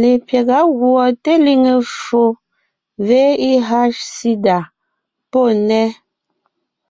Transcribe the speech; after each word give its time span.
Lepyága 0.00 0.58
gùɔ 0.78 1.04
teliŋe 1.22 1.72
ffo 1.94 2.22
(VIH/SIDA) 3.06 4.56
pɔ́ 5.30 5.46
nnέ, 5.58 5.82